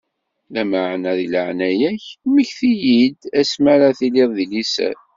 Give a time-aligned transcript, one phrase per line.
[0.53, 4.95] Lameɛna, di leɛnaya-k, mmekti-yi-d ass mi ara tiliḍ di liser.